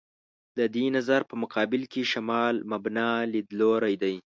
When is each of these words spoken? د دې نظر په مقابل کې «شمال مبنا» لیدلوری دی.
د 0.57 0.59
دې 0.75 0.85
نظر 0.95 1.21
په 1.29 1.35
مقابل 1.43 1.81
کې 1.91 2.01
«شمال 2.11 2.55
مبنا» 2.71 3.09
لیدلوری 3.33 3.95
دی. 4.03 4.15